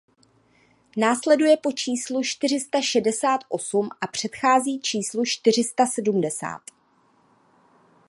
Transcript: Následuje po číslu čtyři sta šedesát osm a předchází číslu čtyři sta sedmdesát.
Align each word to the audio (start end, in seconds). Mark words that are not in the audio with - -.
Následuje 0.97 1.57
po 1.57 1.71
číslu 1.71 2.23
čtyři 2.23 2.59
sta 2.59 2.81
šedesát 2.81 3.41
osm 3.49 3.89
a 4.01 4.07
předchází 4.07 4.79
číslu 4.81 5.25
čtyři 5.25 5.63
sta 5.63 5.85
sedmdesát. 5.85 6.61